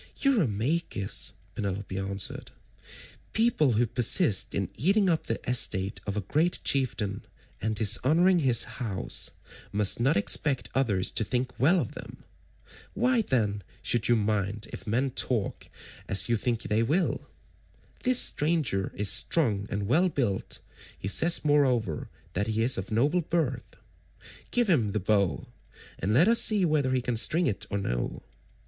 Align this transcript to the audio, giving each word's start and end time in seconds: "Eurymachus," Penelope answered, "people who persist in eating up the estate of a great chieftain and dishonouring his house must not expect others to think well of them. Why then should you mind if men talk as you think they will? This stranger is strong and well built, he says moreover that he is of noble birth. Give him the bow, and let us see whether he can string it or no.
"Eurymachus," 0.17 1.33
Penelope 1.53 1.95
answered, 1.95 2.49
"people 3.33 3.73
who 3.73 3.85
persist 3.85 4.55
in 4.55 4.71
eating 4.75 5.07
up 5.11 5.27
the 5.27 5.39
estate 5.47 6.01
of 6.07 6.17
a 6.17 6.21
great 6.21 6.57
chieftain 6.63 7.21
and 7.61 7.75
dishonouring 7.75 8.39
his 8.39 8.63
house 8.63 9.29
must 9.71 9.99
not 9.99 10.17
expect 10.17 10.71
others 10.73 11.11
to 11.11 11.23
think 11.23 11.51
well 11.59 11.79
of 11.79 11.91
them. 11.91 12.17
Why 12.95 13.21
then 13.21 13.61
should 13.83 14.07
you 14.09 14.15
mind 14.15 14.67
if 14.73 14.87
men 14.87 15.11
talk 15.11 15.67
as 16.07 16.27
you 16.27 16.35
think 16.35 16.63
they 16.63 16.81
will? 16.81 17.29
This 18.01 18.17
stranger 18.17 18.91
is 18.95 19.07
strong 19.11 19.67
and 19.69 19.85
well 19.87 20.09
built, 20.09 20.61
he 20.97 21.07
says 21.09 21.45
moreover 21.45 22.09
that 22.33 22.47
he 22.47 22.63
is 22.63 22.75
of 22.75 22.89
noble 22.89 23.21
birth. 23.21 23.75
Give 24.49 24.67
him 24.67 24.93
the 24.93 24.99
bow, 24.99 25.45
and 25.99 26.11
let 26.11 26.27
us 26.27 26.41
see 26.41 26.65
whether 26.65 26.91
he 26.91 27.03
can 27.03 27.17
string 27.17 27.45
it 27.45 27.67
or 27.69 27.77
no. 27.77 28.23